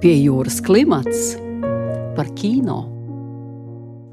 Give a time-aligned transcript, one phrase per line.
[0.00, 1.34] Pie jūras klimats
[2.16, 2.78] par kino.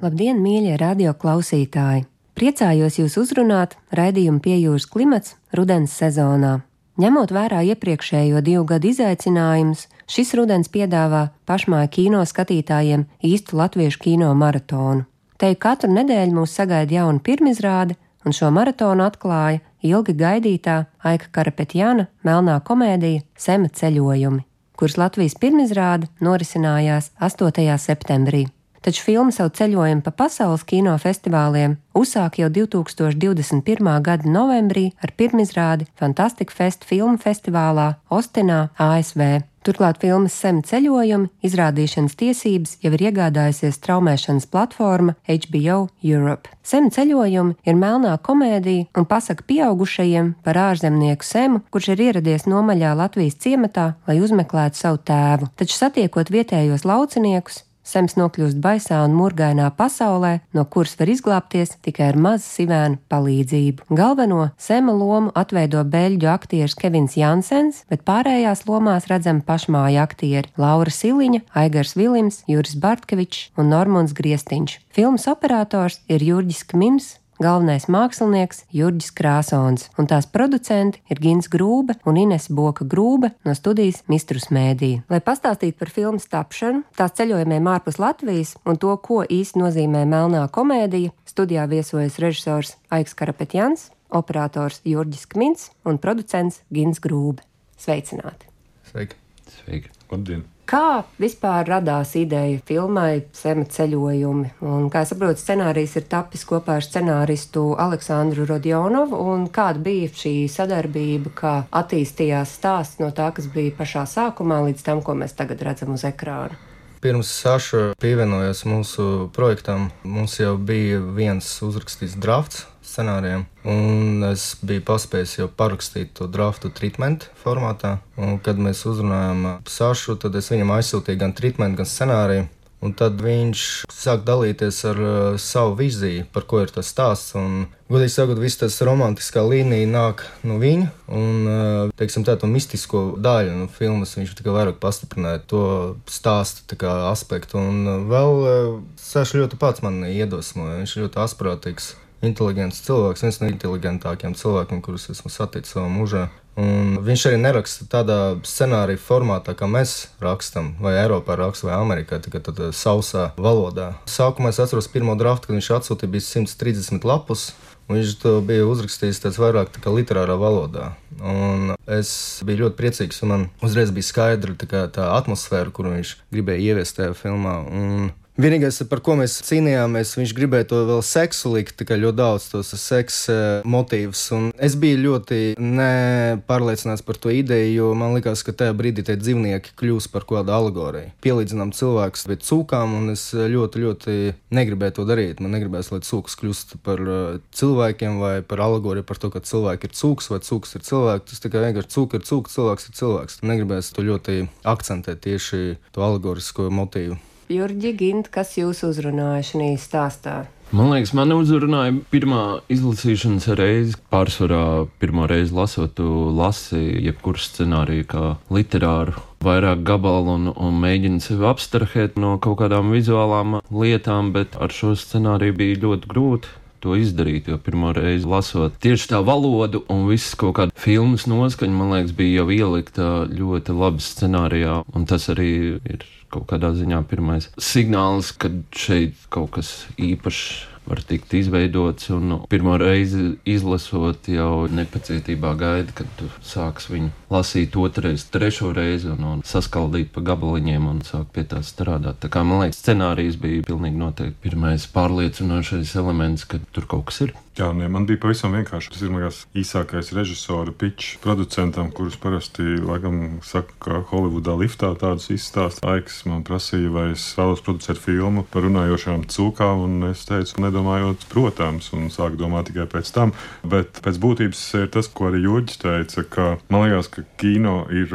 [0.03, 2.01] Labdien, mīļie radio klausītāji!
[2.35, 6.57] Priecājos jūs uzrunāt raidījumu pie jūras klimats rudens sezonā.
[6.99, 14.33] Ņemot vērā iepriekšējo divu gadu izaicinājumus, šis rudens piedāvā pašmāju kino skatītājiem īstu latviešu kino
[14.35, 15.05] maratonu.
[15.39, 17.95] Te katru nedēļu mūs sagaida jauna pirmizrāde,
[18.27, 24.43] un šo maratonu atklāja ilgi gaidītā Aika Karapetjana melnā komēdija Sema ceļojumi
[24.77, 27.65] kuras Latvijas pirmizrāde norisinājās 8.
[27.81, 28.45] septembrī.
[28.85, 33.89] Taču filma savu ceļojumu pa pasaules kinofestivāliem uzsāk jau 2021.
[34.05, 39.41] gada novembrī ar pirmizrādi Fantastic Fest filmu festivālā Ostinā, ASV.
[39.67, 46.53] Turklāt filmas Sem ceļojumi izrādīšanas tiesības jau ir iegādājusies traumēšanas platforma HBO Europe.
[46.63, 52.95] Sem ceļojumi ir melnā komēdija un pasaka pieaugušajiem par ārzemnieku Semu, kurš ir ieradies nomaļā
[52.95, 55.51] Latvijas ciematā, lai uzmeklētu savu tēvu.
[55.59, 62.09] Taču satiekot vietējos lauciniekus, Sems nokļūst baisā un murgainā pasaulē, no kuras var izglābties tikai
[62.11, 63.87] ar mazu sivēnu palīdzību.
[63.95, 70.91] Galveno Sema lomu atveido beļģu aktieris Kevins Jansens, bet pārējās lomās redzam pašmāju aktieri Laura
[70.91, 74.81] Siliņa, Aigars Vilims, Juris Bartkevičs un Normons Griestiņš.
[74.91, 81.97] Filmas operators ir Jurģis Kmims, galvenais mākslinieks Jurģis Krāsons, un tās producenti ir Gins Grūbe
[82.07, 84.91] un Ines Boka Grūbe no studijas Mistrus Mēdī.
[85.11, 90.47] Lai pastāstītu par filmas tapšanu, tās ceļojumiem ārpus Latvijas un to, ko īsti nozīmē melnā
[90.53, 97.45] komēdija, studijā viesojas režisors Aiks Karapetjans, operators Jurģis Kmins un producents Gins Grūbe.
[97.77, 98.49] Sveicināti!
[98.89, 99.26] Sveiki!
[99.55, 99.91] Sveiki!
[100.11, 100.45] Labdien!
[100.67, 104.49] Kā vispār radās ideja filmai Sema ceļojumi?
[104.67, 109.21] Un, kā saprotu, scenārijs ir tapis kopā ar scenāristu Aleksandru Rodionovu.
[109.55, 115.03] Kāda bija šī sadarbība, kā attīstījās stāsts no tā, kas bija pašā sākumā, līdz tam,
[115.03, 116.59] ko mēs tagad redzam uz ekrāna?
[116.99, 122.65] Pirms Saša pievienojās mūsu projektam, mums jau bija viens uzrakstīts drafts
[122.97, 123.45] scenārijiem.
[123.69, 127.99] Un es biju paspējis jau parakstīt to draftu treatment formātā.
[128.17, 132.47] Un, kad mēs uzrunājām Sašu, tad es viņam aizsūtīju gan treatment, gan scenāriju.
[132.77, 137.33] Un tad viņš sāk dalīties ar uh, savu viziju, par ko ir tas stāsts.
[137.39, 140.91] Un, godīgi sakot, viss tas romantiskā līnija nāk no viņa.
[141.09, 145.63] Un, uh, teiksim, tā, to mistisko daļu no filmas viņš tikai vairāk pastiprināja to
[146.05, 146.77] stāstu
[147.09, 147.57] aspektu.
[147.57, 150.77] Un uh, vēl uh, Saša ļoti pats man iedvesmoja.
[150.83, 156.27] Viņš ļoti asprātīgs inteliģents cilvēks, viens no inteligentākajiem cilvēkiem, kurus esmu saticis savā mūžā.
[156.57, 158.17] Un viņš arī neraksta tādā
[158.47, 163.91] scenārija formātā, kā mēs rakstām, vai Eiropā raksta, vai Amerikā, tikai tādā sausā valodā.
[164.09, 167.51] Sākumā es atceros pirmo draftu, kad viņš atsūtīja, bija 130 lapus.
[167.87, 170.89] Viņš to bija uzrakstījis tāds vairāk tā kā literārā valodā.
[171.21, 172.09] Un es
[172.43, 176.97] biju ļoti priecīgs, un man uzreiz bija skaidra tā, tā atmosfēra, kuru viņš gribēja ieviest
[176.97, 177.61] tajā filmā.
[177.63, 182.43] Un Vienīgais, par ko mēs cīnījāmies, viņš gribēja to vēl seksu likt, tikai ļoti daudz
[182.51, 184.19] tos seksa eh, motīvus.
[184.37, 189.15] Un es biju ļoti nepārliecināts par to ideju, jo man likās, ka tajā brīdī tie
[189.17, 191.15] dzīvnieki kļūs par kādu alegoriju.
[191.25, 194.17] Pielīdzinām cilvēkus pie cūkām, un es ļoti, ļoti
[194.53, 195.41] negribēju to darīt.
[195.41, 199.89] Man negribēs, lai cūks kļūst par eh, cilvēkiem vai par alegoriju par to, ka cilvēki
[199.89, 201.31] ir cūks vai cūks ir cilvēks.
[201.31, 203.41] Tas tikai vienkārši cūks ir cūks, cilvēks ir cilvēks.
[203.49, 204.37] Negribēs to ļoti
[204.75, 207.17] akcentēt tieši to alegorisko motīvu.
[207.47, 210.35] Jurģi, Gint, kas jūs uzrunāja šajā stāstā?
[210.75, 213.95] Man liekas, man uzrunāja pirmā izlasīšanas reize.
[214.11, 219.15] Pārsvarā pirmo reizi lasot, tu lasi jebkuru scenāriju kā literāru,
[219.47, 224.91] vairāk gabalu un, un mēģini sevi abstrahēt no kaut kādām vizuālām lietām, bet ar šo
[224.99, 226.51] scenāriju bija ļoti grūti
[226.83, 227.49] to izdarīt.
[227.51, 232.15] Jo pirmo reizi lasot tieši tā valodu un viss kaut kāda filmas noskaņa, man liekas,
[232.17, 235.51] bija jau ielikta ļoti labi scenārijā, un tas arī
[235.81, 242.09] ir kaut kādā ziņā pirmais signāls, ka šeit kaut kas īpašs var tikt izveidots.
[242.15, 249.11] Un pirmo reizi izlasot, jau nepacietībā gaida, kad tu sāks viņu lasīt otrais, trešo reizi
[249.13, 252.21] un, un saskaldīt pa gabaliņiem un sākt pie tā strādāt.
[252.23, 257.25] Tā kā man liekas, scenārijs bija pilnīgi noteikti pirmais pārliecinošais elements, ka tur kaut kas
[257.27, 257.35] ir.
[257.57, 258.91] Jā, nē, man bija pavisam vienkārši.
[258.93, 265.31] Tas ir mans īsākais režisora pitch producentam, kurus parasti, laikam, saka, ka Holivudā liftā tādus
[265.33, 265.81] izstāsta.
[265.95, 271.25] Aiks man prasīja, vai es vēlos producēt filmu par runājošām cūkām, un es teicu, nedomājot,
[271.31, 273.33] protams, un sāku domāt tikai pēc tam.
[273.65, 278.13] Bet pēc būtības ir tas, ko arī Jurģis teica, ka man liekas, ka kino ir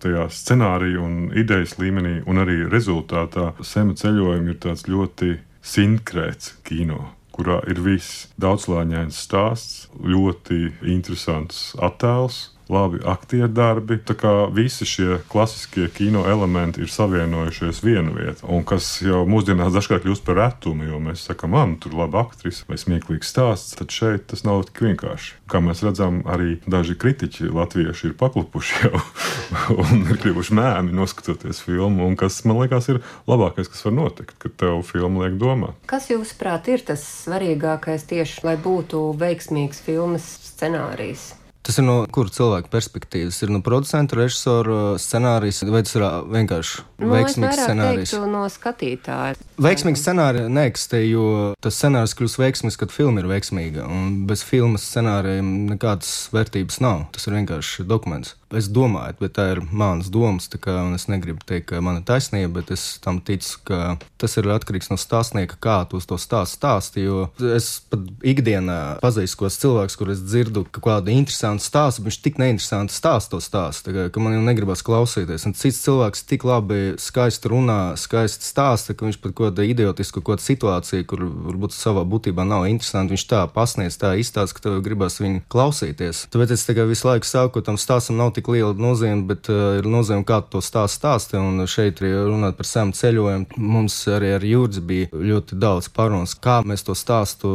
[0.00, 5.34] tajā scenārija un idejas līmenī, un arī rezultātā sema ceļojumi ir tāds ļoti
[5.76, 12.48] sinkrēts kino kurā ir viss daudzslāņains stāsts, ļoti interesants attēls.
[12.68, 13.98] Labi aktieru darbi.
[14.04, 19.72] Tā kā visi šie klasiskie kino elementi ir savienojušies vienu vietu, un kas jau mūsdienās
[19.74, 23.76] dažkārt kļūst par retumu, jo mēs sakām, man tur ir laba aktrise vai smieklīgs stāsts,
[23.78, 25.34] tad šeit tas nav tik vienkārši.
[25.48, 29.00] Kā mēs redzam, arī daži kritiķi latvieši ir paklupuši jau
[29.84, 33.00] un ir kļuvuši mēmi noskatoties filmu, un kas man liekas ir
[33.30, 35.78] labākais, kas var notikt, kad tev filma liek domāt.
[35.88, 41.37] Kas jūsuprāt ir tas svarīgākais tieši, lai būtu veiksmīgs filmas scenārijs?
[41.68, 43.42] Tas ir no kura cilvēka perspektīvas?
[43.44, 48.14] Ir no producenta, režisora scenārijas, vai tas ir vienkārši Nu, veiksmīgs scenārijs?
[48.14, 49.36] teiktu no skatītāja.
[49.60, 51.26] Veiksmīgs scenārijs neeksistē, jo
[51.60, 53.84] tas scenārijs kļūst veiksmīgs, kad filma ir veiksmīga.
[53.84, 57.04] Un bez filmas scenārijiem nekādas vērtības nav.
[57.12, 58.32] Tas ir vienkārši dokuments.
[58.48, 60.48] Es domāju, bet tā ir manas domas.
[60.48, 64.48] Kā, es negribu teikt, ka man ir taisnība, bet es tam ticu, ka tas ir
[64.48, 67.04] atkarīgs no stāstnieka, kā tu to stāstu stāsti.
[67.04, 72.20] Jo es pat ikdienā pazīstu kos cilvēkus, kurus dzirdu kaut kādu interesantu stāstu, bet viņš
[72.24, 75.44] tik neinteresanti stāsta to stāstu, tā kā, ka man jau negribas klausīties.
[75.48, 80.22] Un cits cilvēks tik labi, skaisti runā, skaisti stāsta, ka viņš pat kaut kādu idiotisku
[80.22, 84.66] kaut kādu situāciju, kur varbūt savā būtībā nav interesanti, viņš tā pasniedz, tā izstāsta, ka
[84.66, 86.24] tev gribas viņu klausīties.
[86.32, 89.90] Tāpēc es visu laiku saku, ka tam stāstam nav tik liela nozīme, bet uh, ir
[89.90, 91.38] nozīme, kā to stāstu stāsti.
[91.38, 93.60] Un šeit runāt par sēmu ceļojumu.
[93.60, 97.50] Mums arī ar Jurģi bija ļoti daudz parunas, kā mēs to stāstu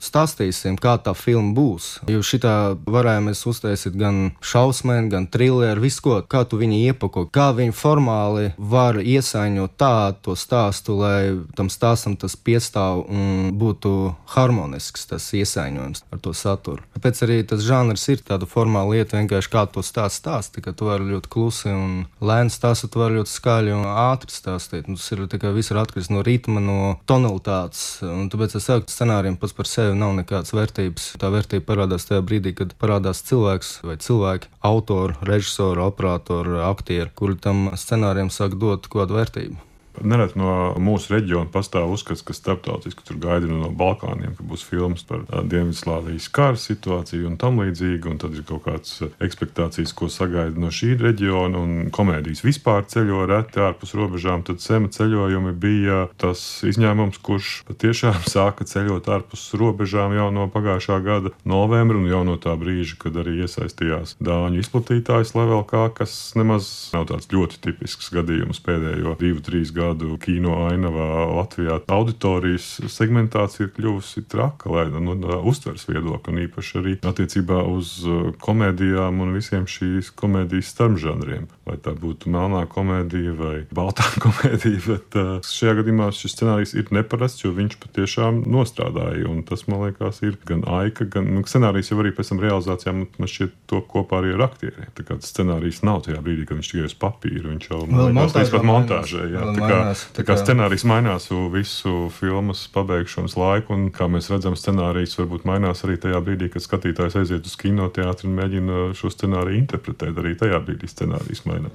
[0.00, 1.88] stāstīsim, kā tā filma būs.
[2.10, 2.54] Jo šitā
[2.88, 7.76] varējām mēs uztaisīt gan šausmēni, gan trilleru, visu ko, kā tu viņu iepako, kā viņi
[7.76, 11.20] formāli var iesaiņot tādu to stāstu, lai
[11.56, 16.84] tam stāstam tas piestāv un būtu harmonisks tas iesaiņojums ar to saturu.
[16.96, 20.88] Tāpēc arī tas žanrs ir tāda formāla lieta, vienkārši kā to stāst stāsti, ka tu
[20.88, 24.88] vari ļoti klusi un lēni stāstīt, tu vari ļoti skaļi un ātri stāstīt.
[24.88, 26.78] Un tas ir tikai viss ir atkarīgs no ritma, no
[27.10, 28.00] tonalitātes.
[28.06, 31.08] Un tāpēc es saku, ka scenārijiem pats par sevi nav nekādas vērtības.
[31.20, 37.38] Tā vērtība parādās tajā brīdī, kad parādās cilvēks vai cilvēki, autori, režisori, operatori, aktieri, kuri
[37.40, 39.69] tam scenārijam sāk dot kādu vērtību.
[39.98, 45.02] Nereti no mūsu reģiona pastāv uzskats, ka starptautiski tur gaida no Balkāniem, ka būs filmas
[45.06, 48.06] par Dienvidslāvijas kara situāciju un tam līdzīgi.
[48.10, 51.60] Un tad ir kaut kādas expectācijas, ko sagaida no šī reģiona.
[51.60, 54.44] Un komēdijas vispār ceļo reti ārpus robežām.
[54.46, 61.00] Tad sema ceļojumi bija tas izņēmums, kurš patiešām sāka ceļot ārpus robežām jau no pagājušā
[61.04, 66.16] gada novembra un jau no tā brīža, kad arī iesaistījās Dāņu izplatītājs Level K, kas
[66.38, 69.79] nemaz nav tāds ļoti tipisks gadījums pēdējo divu, trīs gadu
[70.20, 71.80] kino ainavā Latvijā.
[71.90, 77.96] Auditorijas segmentācija ir kļuvusi traka, lai no no uztveres viedokļa, un īpaši arī attiecībā uz
[78.06, 81.48] uh, komēdijām un visiem šīs komēdijas starpžanriem.
[81.68, 86.90] Vai tā būtu melnā komēdija vai baltā komēdija, bet uh, šajā gadījumā šis scenārijs ir
[86.94, 89.26] neparasts, jo viņš patiešām nostrādāja.
[89.30, 92.94] Un tas, man liekas, ir gan aika, gan nu, scenārijs jau arī pēc tam realizācijā
[92.96, 94.90] man šķiet to kopā arī ar aktieriem.
[94.96, 98.36] Tā kā scenārijs nav tajā brīdī, kad viņš tikai uz papīra, viņš jau man liekas,
[98.38, 99.26] līdz pat montāžai.
[99.34, 99.78] Jā, kā,
[100.16, 105.84] tā kā scenārijs mainās visu filmas pabeigšanas laiku, un kā mēs redzam, scenārijs varbūt mainās
[105.86, 110.18] arī tajā brīdī, kad skatītājs aiziet uz kinoteātri un mēģina šo scenāriju interpretēt.
[110.20, 111.74] Arī tajā brīdī scenārijs mainās.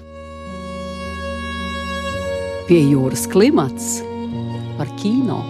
[2.69, 3.99] Pie jūras klimats
[4.79, 5.43] par kino.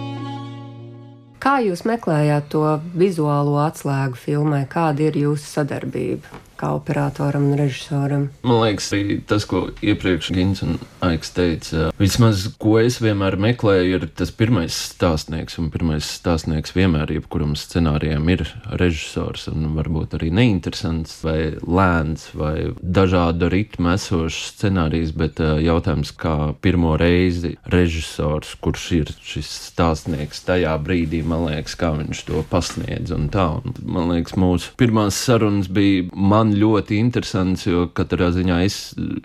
[1.40, 2.64] Kā jūs meklējāt to
[2.96, 4.64] vizuālo atslēgu filmai?
[4.68, 8.28] Kāda ir jūsu sadarbība kā operatoram un režisoram?
[8.46, 8.90] Man liekas,
[9.28, 14.74] tas, ko iepriekš Gins un Aiks teica, vismaz, ko es vienmēr meklēju, ir tas pirmais
[14.90, 15.58] stāstnieks.
[15.60, 18.46] Un pirmais stāstnieks vienmēr, jebkuram scenārijam, ir
[18.80, 19.46] režisors.
[19.52, 25.14] Un varbūt arī neinteresants, vai lēns, vai dažādu ritmu esošs scenārijs.
[25.16, 31.76] Bet uh, jautājums, kā pirmo reizi režisors, kurš ir šis stāstnieks tajā brīdī, man liekas,
[31.78, 33.14] kā viņš to pasniedz.
[33.14, 38.60] Un tā, un man liekas, mūsu pirmās sarunas bija man ļoti interesants, jo katrā ziņā
[38.66, 38.76] es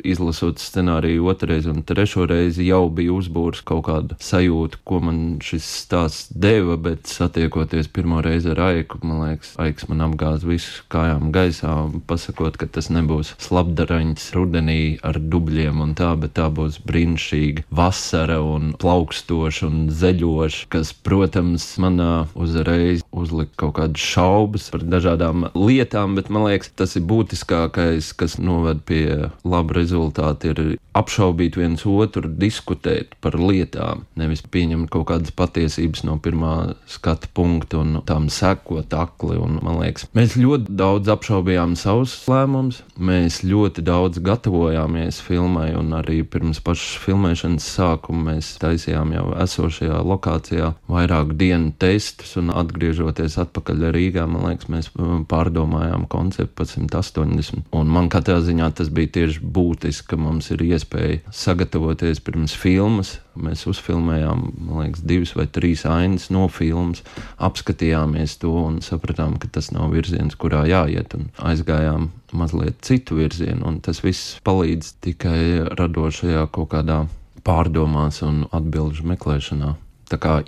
[0.08, 5.68] izlasot scenāriju otrreiz un trešo reizi jau biju uzbūris kaut kādu sajūtu, ko man šis
[5.84, 11.32] stāsts deva, bet satiekoties pirmo reizi ar Aiku, man liekas, Aiks man apgāz visu kājām
[11.36, 11.76] gaisā,
[12.10, 18.40] pasakot, ka tas nebūs slapdaraņas rudenī ar dubļiem un tā, bet tā būs brīnišķīga vasara
[18.44, 26.16] un plaukstoša un zeļoša, kas, protams, manā uzreiz uzlika kaut kādas šaubas par dažādām lietām,
[26.18, 29.06] bet man liekas, tas ir būtiskākais, kas noved pie
[29.44, 36.18] laba rezultāta, ir apšaubīt viens otru, diskutēt par lietām, nevis pieņemt kaut kādas patiesības no
[36.22, 39.38] pirmā skata punkta un tam sekot akli.
[39.42, 45.96] Un, man liekas, mēs ļoti daudz apšaubījām savus lēmumus, mēs ļoti daudz gatavojāmies filmai, un
[45.98, 53.40] arī pirms pašas filmēšanas sākuma mēs taisījām jau esošajā lokācijā vairāku dienu testus, un atgriežoties
[53.46, 54.92] atpakaļ Rīgā, man liekas, mēs
[55.32, 57.66] pārdomājām konceptu pa simt 80.
[57.76, 63.20] Un man katrā ziņā tas bija tieši būtiski, ka mums ir iespēja sagatavoties pirms filmas.
[63.40, 67.04] Mēs uzfilmējām, man liekas, divas vai trīs ainas no filmas,
[67.40, 73.78] apskatījāmies to un sapratām, ka tas nav virziens, kurā jāiet, un aizgājām mazliet citu virzienu.
[73.86, 75.42] Tas viss palīdz tikai
[75.78, 77.06] radošajā kaut kādā
[77.46, 79.76] pārdomās un atbildžu meklēšanā.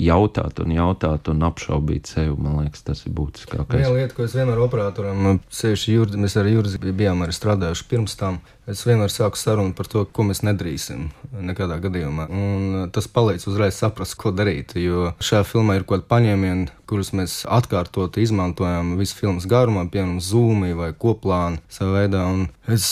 [0.02, 3.84] Jautāt un jautāt un apšaubīt sevi, man liekas, tas ir būtiskākais.
[3.84, 8.18] Viena lieta, ko es vienmēr operatoram, sevišķi Jurgi, mēs ar Jurgi bijām arī strādājuši pirms
[8.20, 11.10] tam, Es vienmēr sāku sarunu par to, ko mēs nedrīksim
[11.44, 12.30] nekādā gadījumā.
[12.32, 14.78] Un tas palīdz uzreiz saprast, ko darīt.
[14.80, 20.22] Jo šajā filmā ir kaut kādi paņēmieni, kurus mēs atkārtot izmantojam visu filmas garumā, piemēram,
[20.22, 22.24] zūmi vai koplānu savā veidā.
[22.30, 22.86] Un es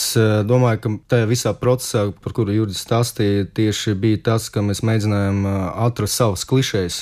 [0.48, 5.46] domāju, ka tajā visā procesā, par kuru Jurģis stāstīja, tieši bija tas, ka mēs mēģinājām
[5.86, 6.98] atrast savas klišejas.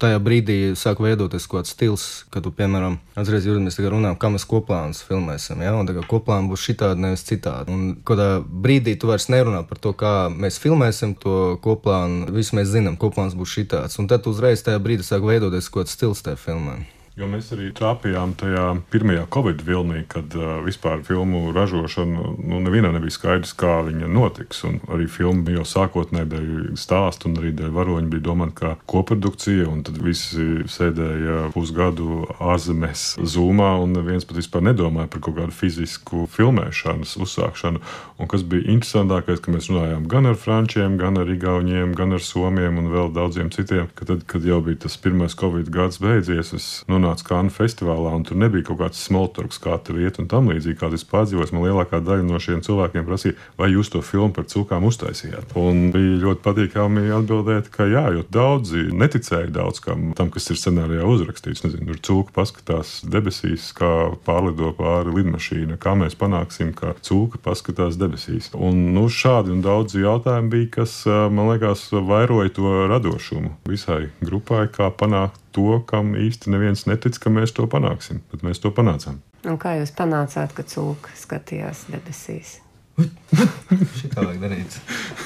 [0.00, 4.18] Tajā brīdī sāk veidoties kaut kāds stils, kad, tu, piemēram, atceries, Jurģis, mēs tagad runājam,
[4.20, 5.60] kā mēs koplānus filmēsim.
[5.64, 5.74] Ja?
[5.76, 7.74] Un tagad koplāna būs šitādi, nevis citādi.
[7.74, 12.30] Un kādā brīdī tu vairs nerunā par to, kā mēs filmēsim to koplānu.
[12.34, 14.00] Visi mēs zinām, koplāns būs šitāds.
[14.00, 16.99] Un tad uzreiz tajā brīdī sāk veidoties kaut kāds stils tajā filmā.
[17.20, 22.94] Jo mēs arī trāpījām tajā pirmajā Covid vilnī, kad uh, vispār filmu ražošana nu, nevienam
[22.96, 24.62] nebija skaidrs, kā viņa notiks.
[24.64, 29.66] Un arī filma jau sākotnēji dēļ stāstu un arī dēļ varoņa bija domāta kā koprodukcija.
[29.84, 36.24] Tad visi sēdēja pusgadu ārzemēs, zūmā, un viens pat vispār nedomāja par kaut kādu fizisku
[36.32, 37.84] filmēšanas uzsākšanu.
[38.16, 42.24] Un kas bija interesantākais, ka mēs runājām gan ar frančiem, gan ar igauniem, gan ar
[42.24, 43.92] somiem un vēl daudziem citiem.
[43.92, 48.24] Ka tad, kad jau bija tas pirmais Covid gads beidzies, es nonācu Kānu festivālā, un
[48.26, 51.52] tur nebija kaut kāds smoltorks, kā tur iet un tam līdzīgi, kā es pārdzīvoju.
[51.54, 55.54] Man lielākā daļa no šiem cilvēkiem prasīja, vai jūs to filmu par cūkām uztaisījāt.
[55.58, 60.60] Un bija ļoti patīkami atbildēt, ka jā, jo daudzi neticēja daudz kam tam, kas ir
[60.60, 61.64] scenārijā uzrakstīts.
[61.66, 63.90] Nezinu, tur cūka paskatās debesīs, kā
[64.26, 68.52] pārlido pāri lidmašīna, kā mēs panāksim, ka cūka paskatās debesīs.
[68.54, 74.66] Un nu, šādi un daudzi jautājumi bija, kas man liekas vairoja to radošumu visai grupai,
[74.72, 78.22] kā panākt to, kam īsti neviens netic, ka mēs to panāksim.
[78.32, 79.20] Bet mēs to panācām.
[79.48, 82.58] Un kā jūs panācāt, ka cūka skatījās debesīs?
[84.00, 84.80] Šitā vajag darīt.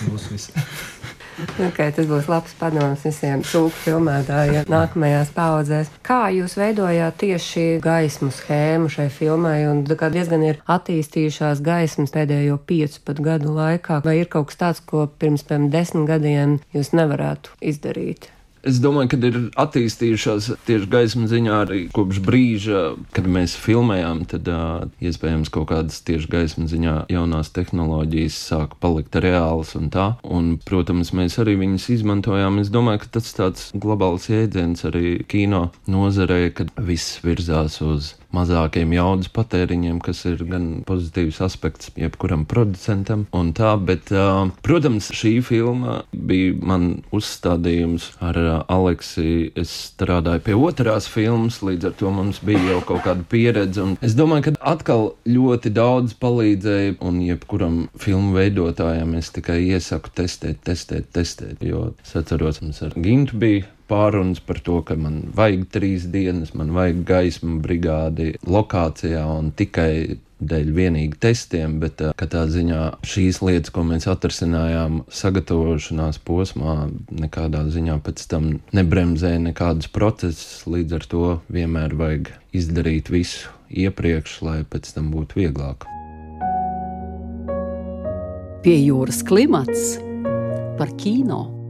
[0.07, 0.53] Būs viss.
[1.35, 5.91] Okay, tas būs labs padoms visiem cūku filmētājiem nākamajās paudzēs.
[6.07, 13.03] Kā jūs veidojāt tieši gaismu schēmu šai filmai, un diezgan ir attīstījušās gaismas pēdējo piecu
[13.09, 17.59] pat gadu laikā, vai ir kaut kas tāds, ko pirms, piemēram, desmit gadiem jūs nevarētu
[17.73, 18.31] izdarīt?
[18.65, 22.83] Es domāju, ka ir attīstījušās tieši gaismas ziņā arī kopš brīža,
[23.17, 24.25] kad mēs filmējām.
[24.31, 30.09] Tad uh, iespējams kaut kādas tieši gaismas ziņā jaunās tehnoloģijas sāk palikt reālas un tā.
[30.25, 32.63] Un, protams, mēs arī viņas izmantojām.
[32.65, 38.93] Es domāju, ka tas tāds globāls jēdziens arī kino nozarē, kad viss virzās uz mazākiem
[38.97, 46.01] jaudas patēriņiem, kas ir gan pozitīvs aspekts jebkuram producentam tā, bet, uh, protams, šī filma
[46.13, 49.53] bija man uzstādījums ar uh, Aleksi.
[49.59, 54.17] Es strādāju pie otrās filmas, līdz ar to mums bija jau kaut kāda pieredze, es
[54.19, 61.11] domāju, ka atkal ļoti daudz palīdzēja, un jebkuram filmu veidotājam es tikai iesaku testēt, testēt,
[61.15, 66.11] testēt, jo es atceros, mums ar Gintu bija pārunas par to, ka man vajag trīs
[66.11, 73.41] dienas, man vajag gaismu brigādi lokācijā un tikai dēļ vienīgi testiem, bet katrā ziņā šīs
[73.45, 80.65] lietas, ko mēs atrasinājām sagatavošanās posmā, nekādā ziņā pēc tam nebremzēja nekādus procesus.
[80.69, 81.25] Līdz ar to
[81.55, 85.89] vienmēr vajag izdarīt visu iepriekš, lai pēc tam būtu vieglāk.
[88.65, 89.99] Pie jūras klimats
[90.79, 91.64] par kino.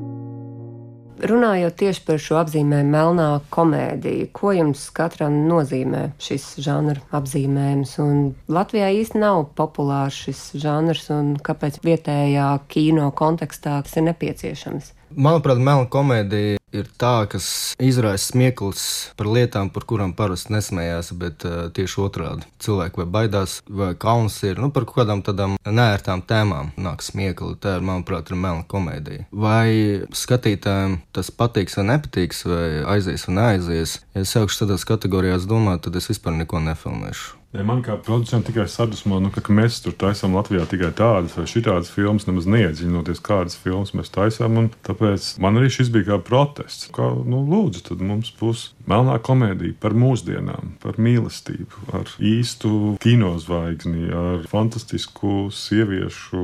[1.23, 7.95] Runājot tieši par šo apzīmējumu, melnā komēdija, ko jums katram nozīmē šis žanra apzīmējums?
[8.03, 14.91] Un Latvijā īsti nav populārs šis žanrs, un kāpēc vietējā kino kontekstā tas ir nepieciešams?
[15.15, 17.47] Manuprāt, melna komēdija ir tā, kas
[17.83, 18.85] izraisa smieklus
[19.19, 22.49] par lietām, par kurām parasti nesmējās, bet uh, tieši otrādi.
[22.65, 26.73] Cilvēki vai baidās, vai kauns ir nu, par kādām tādām nērtām tēmām.
[26.81, 29.29] Nāk smiekli, tā ir, manuprāt, ir melna komēdija.
[29.31, 32.67] Vai skatītājiem tas patiks vai nepatiks, vai
[32.97, 37.41] aizies vai neaizies, ja es sākšu tādās kategorijās domāt, tad es vispār neko nefilmēšu.
[37.63, 41.45] Man kā producentam tikai sadusmo, nu, ka, ka mēs tur taisām Latvijā tikai tādas vai
[41.47, 44.73] šitādas filmas, nemaz neiedziļinoties, kādas filmas mēs taisām.
[44.83, 46.19] Tāpēc man arī šis bija kā
[46.65, 46.91] protests tests.
[46.95, 54.11] Kā, nu, lūdzu, tad mums būs melnā komēdija par mūsdienām, par mīlestību, ar īstu kinozvaigzni,
[54.13, 56.41] ar fantastisku sieviešu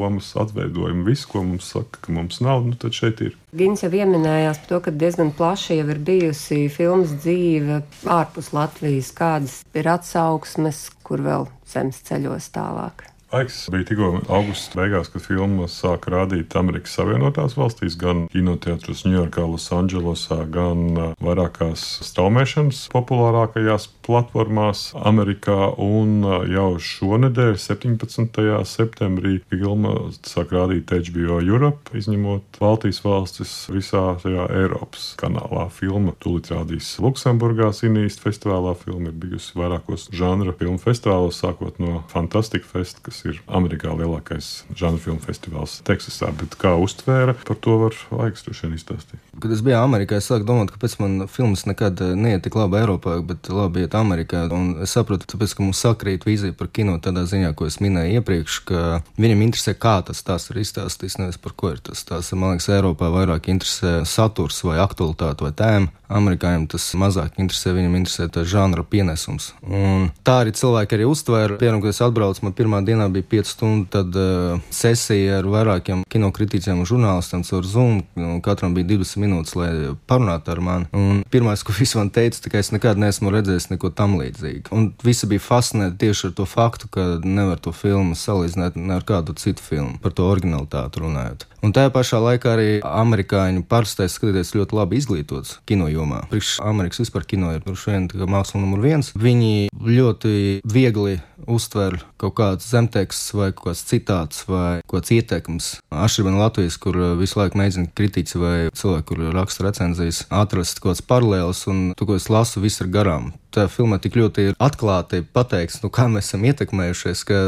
[0.00, 1.06] lomas atveidojumu.
[1.08, 3.38] Visu, ko mums saka, ka mums nav, nu tad šeit ir.
[3.54, 9.12] Gins jau pieminējās par to, ka diezgan plaši jau ir bijusi filmas dzīve ārpus Latvijas.
[9.14, 13.13] Kādas ir atsauksmes, kur vēl zemes ceļos tālāk?
[13.34, 19.42] Laiks bija tikko augusta beigās, kad filmu sāka rādīt Amerikas Savienotās valstīs, gan kinoteātros Ņujorkā,
[19.50, 25.72] Losandželosā, gan uh, vairākās straumēšanas populārākajās platformās Amerikā.
[25.82, 28.38] Un uh, jau šonadēļ, 17.
[28.70, 35.66] septembrī, filma sāk rādīt HBO Europe, izņemot Baltijas valstis visā tajā Eiropas kanālā.
[35.74, 38.78] Filma tūlīt rādīs Luksemburgā, Sinīst festivālā.
[38.84, 44.64] Filma ir bijusi vairākos žanra filmu festivālos, sākot no Fantastic Fest, kas ir Amerikā lielākais
[44.76, 46.30] žanru filmu festivāls Teksasā.
[46.38, 49.22] Bet kā uztvēra, par to var laiks droši vien izstāstīt.
[49.40, 52.78] Kad es biju Amerikā, es sāku domāt, ka pēc man filmas nekad neiet tik labi
[52.82, 54.44] Eiropā, bet labi iet Amerikā.
[54.54, 58.20] Un es saprotu, tāpēc, ka mums sakrīt vīzija par kino tādā ziņā, ko es minēju
[58.20, 58.84] iepriekš, ka
[59.20, 62.30] viņam interesē, kā tas tās ir izstāstīts, nevis par ko ir tas tās.
[62.36, 65.92] Man liekas, Eiropā vairāk interesē saturs vai aktualitāte vai tēma.
[66.14, 69.50] Amerikāņiem tas mazāk interesē, viņam interesē tā žanra pienesums.
[69.64, 71.56] Un tā arī cilvēki arī uztvēra.
[71.58, 76.04] Piemēram, kad es atbraucu, man pirmā dienā bija 5 stundu tad, uh, sesija ar vairākiem
[76.12, 78.02] kinokritiķiem un žurnālistiem caur Zoom.
[78.44, 79.70] Katram bija 20 minūtes, lai
[80.10, 80.90] parunātu ar mani.
[80.96, 84.70] Un pirmais, ko visi man teica, ka es nekad neesmu redzējis neko tam līdzīgu.
[84.74, 89.36] Un visi bija fascinēti tieši ar to faktu, ka nevar to filmu salīdzināt ar kādu
[89.40, 91.48] citu filmu, par to originalitāti runājot.
[91.64, 96.20] Un tajā pašā laikā arī amerikāņu parastais skatīties ļoti labi izglītots kino jomā.
[96.28, 99.14] Priekš Amerikas vispār kino ir droši vien māksla numur viens.
[99.16, 101.16] Viņi ļoti viegli
[101.50, 105.70] uztver kaut kāds zemteksts vai kaut kāds citāts vai kaut kāds ieteikums.
[105.92, 110.92] Atšķirībā no Latvijas, kur visu laiku mēģina kritiķi vai cilvēki, kur raksta recenzijas, atrast kaut
[110.94, 114.58] kādas paralēlas, un to, ko es lasu, viss ir garām tā filmā tik ļoti ir
[114.62, 117.40] atklāti pateikts, nu, kā mēs esam ietekmējušies, ka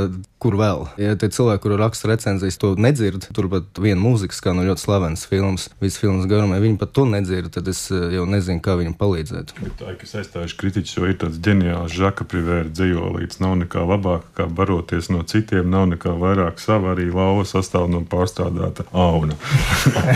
[0.43, 0.85] kur vēl.
[1.01, 5.25] Ja tie cilvēki, kuri raksta recenzijas, to nedzird, turpat viena mūzika skan no ļoti slavenas
[5.29, 8.97] filmas, visas filmas garumā, viņi pat to nedzird, tad es eh, jau nezinu, kā viņam
[9.01, 9.55] palīdzēt.
[9.81, 14.49] Tā, kas aizstājuši kritiķus, jo ir tāds ģeniāls žaka privēra dzējolīts, nav nekā labāka, kā
[14.61, 19.39] baroties no citiem, nav nekā vairāk sava arī lauva sastāv no pārstrādāta auna.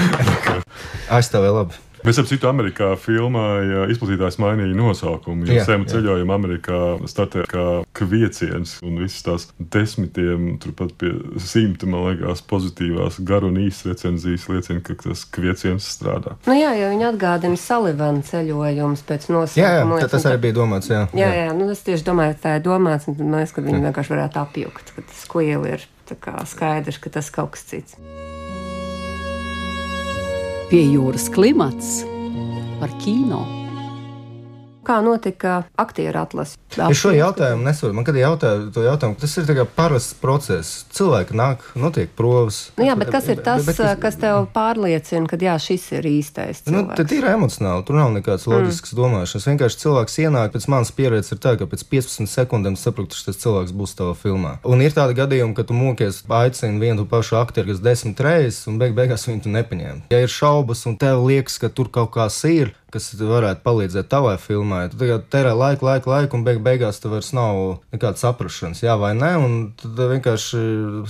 [1.16, 1.86] Aizstāvēja labi.
[2.06, 3.44] Mēs ap citu Amerikā filmā
[3.92, 5.48] izplatītājs mainīja nosaukumu.
[5.50, 7.64] Jo sēmu ceļojumu Amerikā startē kā
[7.96, 14.48] kvieciens un visas tās desmitiem, turpat pie simta, man liekas, pozitīvās garu un īsas recenzijas
[14.52, 16.36] liecina, ka tas kvieciens strādā.
[16.48, 20.00] Nu jā, jo viņi atgādina Salivana ceļojumus pēc nosaukuma.
[20.00, 21.04] Jā, jā tas arī bija domāts, jā.
[21.12, 23.66] Jā, jā, jā nu es tieši domāju, ka tā ir domāts, un man liekas, ka
[23.66, 25.88] viņi vienkārši varētu apjukt, ka tas kuieli ir
[26.48, 28.00] skaidrs, ka tas kaut kas cits.
[30.70, 32.04] Pie jūras klimats
[32.78, 33.40] par kino
[34.90, 36.58] kā notika aktieru atlase?
[36.70, 37.96] Es šo jautājumu nesaprotu.
[37.96, 40.84] Man, kad jautāju to jautājumu, tas ir parasts process.
[40.94, 42.62] Cilvēki nāk, notiek provas.
[42.78, 46.08] Nu, jā, bet kas ir tas, bet, bet, kas tev pārliecina, ka jā, šis ir
[46.10, 46.62] īstais?
[46.66, 46.90] Nu, cilvēks?
[46.90, 49.00] Nu, tad ir emocionāli, tur nav nekāds loģisks mm.
[49.00, 49.48] domāšanas.
[49.50, 53.42] Vienkārši cilvēks ienāk, pēc manas pieredzes ir tā, ka pēc 15 sekundēm saprot, ka šis
[53.44, 54.56] cilvēks būs tavā filmā.
[54.68, 58.78] Un ir tādi gadījumi, ka tu mokies, aicini vienu pašu aktieru, kas desmit reizes, un
[58.80, 60.06] beig beigās viņu tu nepaņēmi.
[60.14, 64.36] Ja ir šaubas, un tev liekas, ka tur kaut kas ir, kas varētu palīdzēt tavai
[64.40, 64.88] filmai.
[64.90, 68.96] Tu tagad terē laiku, laiku, laiku, un beig beigās tev vairs nav nekādas saprašanas, jā
[69.00, 69.32] vai nē.
[69.40, 70.60] Un tad vienkārši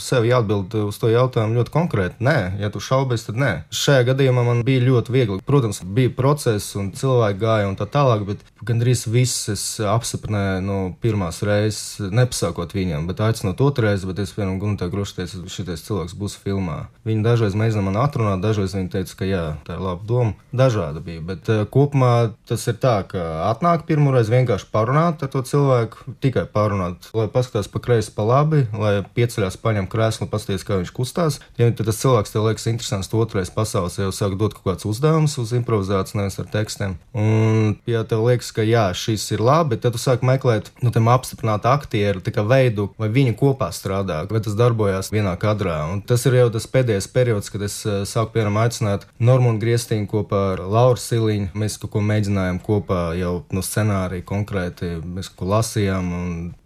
[0.01, 2.21] sev jāatbild uz to jautājumu ļoti konkrēti.
[2.25, 3.53] Nē, ja tu šaubies, tad nē.
[3.75, 5.41] Šajā gadījumā man bija ļoti viegli.
[5.47, 10.79] Protams, bija process un cilvēki gāja un tā tālāk, bet gandrīz viss es apsiprināju no
[11.03, 15.85] pirmās reizes, nepasakot viņam, bet aicinot otru reizi, bet es piemēram Gunta Grošu teicu, šitais
[15.87, 16.83] cilvēks būs filmā.
[17.09, 20.37] Viņi dažreiz mēģināja man atrunāt, dažreiz viņi teica, ka jā, tā ir laba doma.
[20.57, 26.17] Dažādi bija, bet kopumā tas ir tā, ka atnāk pirmoreiz vienkārši parunāt ar to cilvēku,
[26.23, 30.81] tikai parunāt, lai paskatās pa kreisi, pa labi, lai pieceļās, paņem krēslu un paskatīties, kā
[30.81, 31.41] viņš kustās.
[31.61, 35.37] Ja tas cilvēks tev liekas interesants, to otrais pasaules jau sāk dot kaut kāds uzdevums
[35.41, 36.97] uz improvizāciju, nevis ar tekstiem.
[37.17, 41.11] Un, ja tev liekas, ka jā, šis ir labi, tad tu sāk meklēt, nu, tam
[41.13, 45.83] apstiprināt aktieru, veidu, vai viņi kopā strādā, vai tas darbojās vienā kadrā.
[45.93, 50.09] Un tas ir jau tas pēdējais periods, kad es uh, sāku, piemēram, aicināt Normūnu Griestīnu
[50.11, 55.43] kopā ar Lauru Siliņu mēs kaut ko mēģinājām kopā jau no scenārija konkrēti, mēs kaut
[55.43, 56.11] ko lasījām.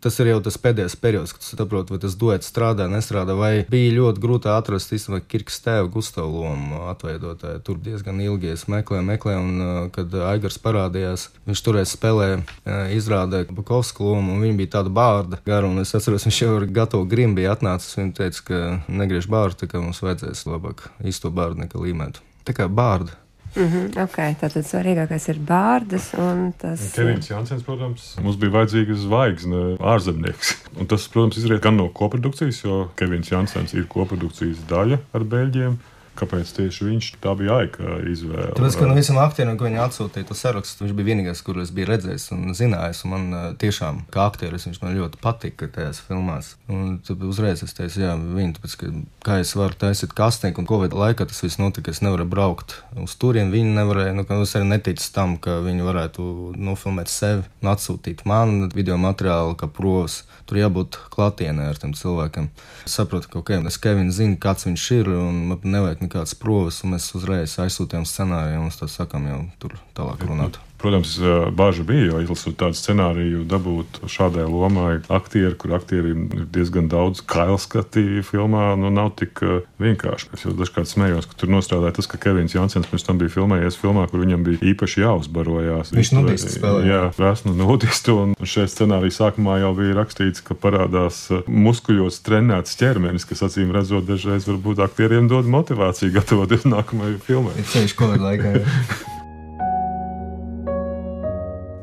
[0.04, 3.94] Tas ir jau tas pēdējais periods, kad saprotu, vai tas duets strādā, nestrādā, vai bija
[3.98, 7.62] ļoti grūti atrast īstenībā Kirks tēva Gustavu lomu atveidotāju.
[7.66, 12.84] Tur diezgan ilgi es meklēju, meklēju, un uh, kad Aigars parādījās, viņš toreiz spēlēja, uh,
[12.94, 16.68] izrādīja Bukovsku lomu, un viņa bija tāda bārda gara, un es atceros, viņš jau ar
[16.80, 21.32] gatavu grimu bija atnācis, un teica, ka negriež bārdu, tā kā mums vajadzēs labāk īsto
[21.34, 22.24] bārdu nekā līmētu.
[22.44, 23.16] Tā kā bārda
[23.54, 26.92] Mm -hmm, ok, tātad svarīgākais ir bārdas un tas.
[26.92, 30.56] Kevins Jansens, protams, mums bija vajadzīga zvaigzne, ārzemnieks.
[30.80, 35.76] Un tas, protams, izriet gan no koprodukcijas, jo Kevins Jansens ir koprodukcijas daļa ar Beļģiem.
[36.14, 38.52] Kāpēc tieši viņš tā bija aika izvēle?
[38.54, 41.88] Tāpēc, ka no visiem aktieriem, ko viņi atsūtīja to sarakstu, viņš bija vienīgais, kurus biju
[41.90, 43.00] redzējis un zinājis.
[43.02, 46.52] Un man uh, tiešām, kā aktieris, viņš man ļoti patika tajās filmās.
[46.70, 48.92] Un tad uzreiz es teicu, jā, viņi, tāpēc, ka,
[49.26, 53.16] kā es varu taisīt kastīnu, un Covid laikā tas viss notika, es nevaru braukt uz
[53.18, 53.50] turieni.
[53.54, 58.68] Viņi nevarēja, nu, es arī neticu tam, ka viņi varētu nofilmēt sevi un atsūtīt man
[58.74, 60.22] video materiālu kā provas.
[60.44, 62.50] Tur jābūt klātienē ar tiem cilvēkiem.
[62.84, 66.82] Es saprotu, ka okay, es Kevins zinu, kāds viņš ir, un man nevajag nekādas provas,
[66.84, 70.60] un mēs uzreiz aizsūtījām scenāriju, un tā sakām jau tur tālāk runāt.
[70.78, 71.14] Protams,
[71.56, 77.22] bāža bija, jo izlasot tādu scenāriju, dabūt šādai lomai aktieri, kur aktieriem ir diezgan daudz
[77.24, 79.40] kailskati filmā, nu nav tik
[79.80, 80.32] vienkārši.
[80.36, 83.78] Es jau dažkārt smējos, ka tur nostrādāja tas, ka Kevins Jansens pirms tam bija filmējies
[83.80, 85.94] filmā, kur viņam bija īpaši jāuzbarojās.
[85.96, 86.90] Viņš nudistu spēlēja.
[86.90, 93.28] Jā, prasnu nudistu, un šeit scenārija sākumā jau bija rakstīts, ka parādās muskuļos trenēts ķermenis,
[93.30, 97.68] kas acīm redzot dažreiz varbūt aktieriem dod motivāciju gatavoties nākamajai filmai.
[97.72, 98.56] Ceļš Covid laikā.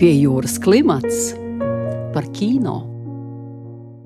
[0.02, 1.36] Pie jūras klimats
[2.10, 2.80] par kino.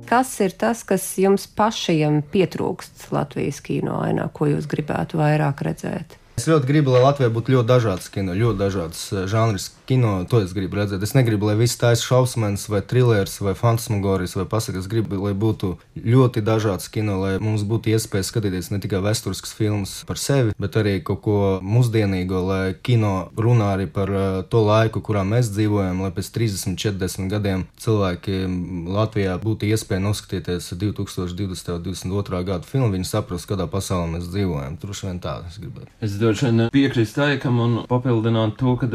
[0.04, 6.18] Kas ir tas, kas jums pašiem pietrūkst Latvijas kino ainā, ko jūs gribētu vairāk redzēt?
[6.36, 10.18] Es ļoti gribu, lai Latvijā būtu ļoti dažādas kino, ļoti dažādas žanrs kino.
[10.28, 11.04] To es gribu redzēt.
[11.06, 14.84] Es negribu, lai viss taisa šausmas, vai trilers, vai fantasmagorijas, vai pasakas.
[14.84, 19.56] Es gribu, lai būtu ļoti dažāds kino, lai mums būtu iespēja skatīties ne tikai vēsturiskas
[19.56, 24.12] filmas par sevi, bet arī kaut ko mūsdienīgo, lai kino runā arī par
[24.52, 28.44] to laiku, kurā mēs dzīvojam, lai pēc 30, 40 gadiem cilvēki
[28.92, 31.16] Latvijā būtu iespēja noskatīties 2020.
[31.16, 32.44] un 2022.
[32.44, 32.92] gada filmu.
[32.92, 34.78] Viņi saprast, kādā pasaulē mēs dzīvojam.
[34.82, 35.90] Tur vien tā es gribētu.
[36.04, 38.88] Es droši vien piekrītu Taikam un papildināt to, ka,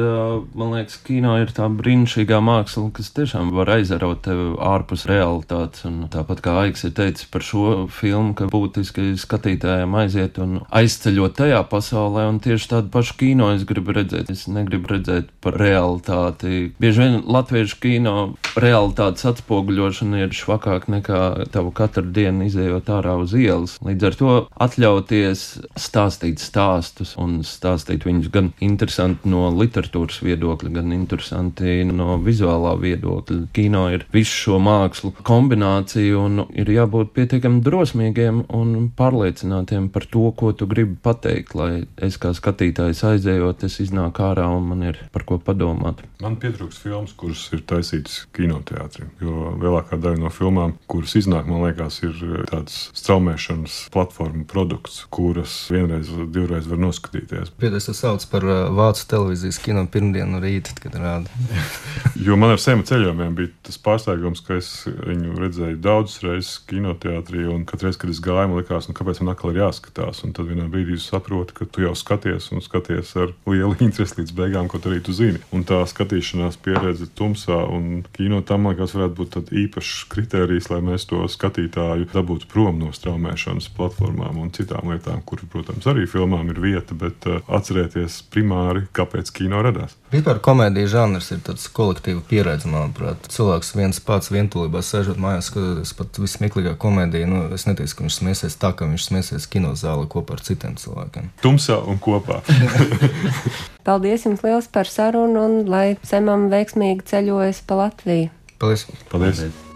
[0.59, 5.85] man liekas, kino ir tā brīnišķīgā māksla, kas tiešām var aizarot tevi ārpus realitātes.
[5.89, 11.37] Un tāpat kā Aiks ir teicis par šo filmu, ka būtiski skatītājiem aiziet un aizceļot
[11.39, 14.33] tajā pasaulē, un tieši tādu pašu kino es gribu redzēt.
[14.33, 16.73] Es negribu redzēt par realitāti.
[16.83, 18.17] Bieži vien latviešu kino
[18.61, 21.23] realitātes atspoguļošana ir švakāk nekā
[21.55, 23.79] tavu katru dienu izējot ārā uz ielas.
[23.87, 25.47] Līdz ar to atļauties
[25.79, 33.41] stāstīt stāstus un stāstīt viņus gan interesanti no literatūras viedokļa, gan interesanti no vizuālā viedokļa.
[33.57, 40.27] Kino ir visu šo mākslu kombinācija un ir jābūt pietiekami drosmīgiem un pārliecinātiem par to,
[40.37, 45.01] ko tu gribi pateikt, lai es kā skatītājs aizējot, es iznāku ārā un man ir
[45.15, 46.03] par ko padomāt.
[46.23, 51.65] Man pietrūkst filmas, kuras ir taisītas kinoteātrī, jo lielākā daļa no filmām, kuras iznāk, man
[51.67, 57.10] liekas, ir tāds straumēšanas platforma produkts, kuras vienreiz, divreiz var noskatīties.
[57.11, 61.31] Pēdējais tas sauc par uh, vācu televīzijas kino pirmdienu rītu, kad rāda.
[62.27, 67.47] jo man ar sēmu ceļojumiem bija tas pārsteigums, ka es viņu redzēju daudzas reizes kinoteātrī,
[67.51, 70.23] un katru reizi, kad es gāju, man likās, nu, kāpēc man atkal ir jāskatās.
[70.27, 74.21] Un tad vienā brīdī es saprotu, ka tu jau skaties un skaties ar lielu interesi
[74.21, 75.43] līdz beigām, ko arī tu zini.
[75.57, 80.81] Un tā skatīšanās pieredze tumsā un kino tam, man liekas, varētu būt īpašs kriterijs, lai
[80.85, 86.51] mēs to skatītāju dabūtu prom no straumēšanas platformām un citām lietām, kur, protams, arī filmām
[86.53, 89.97] ir vieta, bet uh, atcerēties primāri, kāpēc kino radās.
[90.13, 93.29] Vispār komēdija žanrs ir tāds kolektīva pieredze, manuprāt.
[93.33, 97.31] Cilvēks viens pats vientulībā sēžot mājās, skatoties pat vismieklīgākā komēdija.
[97.31, 101.33] Nu, es neteicu, ka viņš smēsies tā, ka viņš smēsies kinozālē kopā ar citiem cilvēkiem.
[101.45, 102.43] Tumsā un kopā.
[103.87, 108.31] Paldies jums liels par sarunu un lai Semam veiksmīgi ceļojas pa Latviju.
[108.61, 108.87] Paldies!
[109.09, 109.43] Paldies.
[109.43, 109.70] Paldies.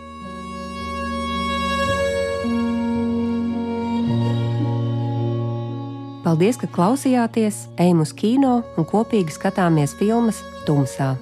[6.34, 11.12] Paldies, ka klausījāties, ejam uz kino un kopīgi skatāmies filmas Tumsā.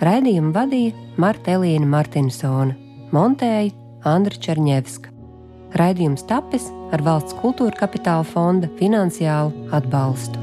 [0.00, 2.72] Raidījumu vadīja Marta Elīna Martinsona,
[3.12, 3.74] montēja
[4.08, 5.12] Andra Černievska.
[5.76, 10.41] Raidījums tapis ar valsts kultūra kapitāla fonda finansiālu atbalstu.